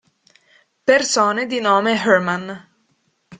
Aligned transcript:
Persone 0.83 1.45
di 1.45 1.59
nome 1.59 1.93
Herman 1.93 2.69